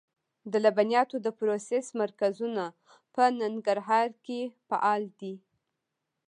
[0.51, 2.63] د لبنیاتو د پروسس مرکزونه
[3.13, 5.35] په ننګرهار کې فعال دي.